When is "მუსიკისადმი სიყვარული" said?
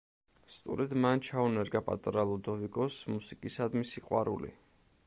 3.13-4.53